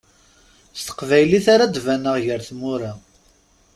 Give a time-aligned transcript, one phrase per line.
[0.77, 2.91] S teqbaylit ara d-baneɣ gar tmura.